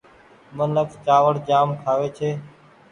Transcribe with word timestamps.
منک 0.57 0.89
چآوڙ 1.05 1.33
جآم 1.47 1.69
کآوي 1.81 2.09
ڇي۔ 2.17 2.29